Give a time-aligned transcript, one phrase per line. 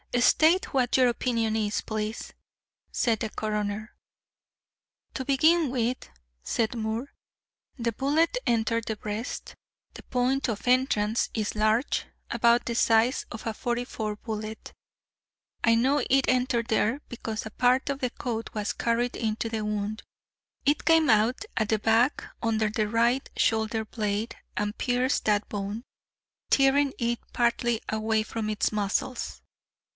[0.19, 2.33] "State what your opinion is, please,"
[2.91, 3.95] said the coroner.
[5.13, 6.09] "To begin with,"
[6.43, 7.13] said Moore,
[7.77, 9.55] "the bullet entered the breast;
[9.93, 14.73] the point of entrance is large, about the size of a 44 bullet.
[15.63, 19.63] I know it entered there, because a part of the coat was carried into the
[19.63, 20.01] wound.
[20.65, 25.83] It came out at the back under the right shoulder blade and pierced that bone,
[26.49, 29.37] tearing it partly away from its muscles.